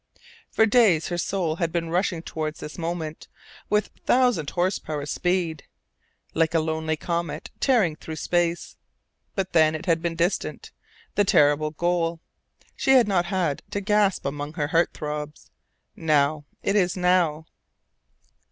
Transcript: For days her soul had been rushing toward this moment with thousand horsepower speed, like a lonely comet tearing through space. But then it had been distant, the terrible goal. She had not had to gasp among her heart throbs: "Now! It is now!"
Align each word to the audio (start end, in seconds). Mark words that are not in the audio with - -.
For 0.49 0.65
days 0.65 1.09
her 1.09 1.17
soul 1.19 1.57
had 1.57 1.71
been 1.71 1.91
rushing 1.91 2.23
toward 2.23 2.55
this 2.55 2.75
moment 2.79 3.27
with 3.69 3.91
thousand 4.07 4.49
horsepower 4.49 5.05
speed, 5.05 5.61
like 6.33 6.55
a 6.55 6.59
lonely 6.59 6.97
comet 6.97 7.51
tearing 7.59 7.95
through 7.95 8.15
space. 8.15 8.77
But 9.35 9.53
then 9.53 9.75
it 9.75 9.85
had 9.85 10.01
been 10.01 10.15
distant, 10.15 10.71
the 11.13 11.23
terrible 11.23 11.69
goal. 11.69 12.19
She 12.75 12.93
had 12.93 13.07
not 13.07 13.25
had 13.25 13.61
to 13.69 13.79
gasp 13.79 14.25
among 14.25 14.53
her 14.53 14.69
heart 14.69 14.91
throbs: 14.91 15.51
"Now! 15.95 16.45
It 16.63 16.75
is 16.75 16.97
now!" 16.97 17.45